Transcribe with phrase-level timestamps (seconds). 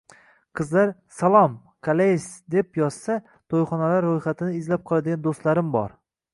[0.59, 1.53] Qizlar "Salom!
[1.89, 2.25] Qalesiz?"
[2.57, 3.19] deb yozsa,
[3.55, 5.99] to'yxonalar ro'yxatini izlab qoladigan do'stlarim bor...